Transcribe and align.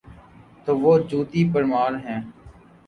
تو 0.65 0.71
وہ 0.79 0.97
جوتی 1.09 1.41
پرمار 1.53 1.91
ہیں۔ 2.05 2.21